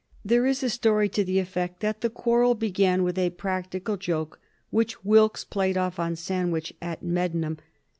There 0.25 0.47
is 0.47 0.63
a 0.63 0.69
story 0.71 1.09
to 1.09 1.23
the 1.23 1.37
effect 1.37 1.81
that 1.81 2.01
the 2.01 2.09
quarrel 2.09 2.55
began 2.55 3.03
with 3.03 3.19
a 3.19 3.29
practical 3.29 3.97
joke 3.97 4.39
which 4.71 5.05
Wilkes 5.05 5.43
played 5.43 5.77
off 5.77 5.99
on 5.99 6.15
Sandwich 6.15 6.73
at 6.81 7.03
Medmenham. 7.03 7.59